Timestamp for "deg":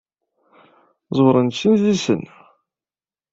1.49-1.55